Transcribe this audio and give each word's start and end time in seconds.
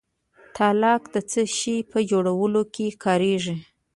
تالک 0.55 1.03
د 1.13 1.15
څه 1.31 1.41
شي 1.57 1.75
په 1.91 1.97
جوړولو 2.09 2.61
کې 2.73 2.87
کاریږي؟ 3.03 3.55